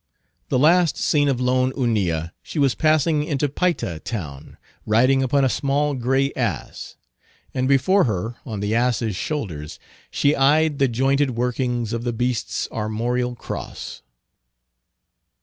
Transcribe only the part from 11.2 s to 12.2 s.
workings of the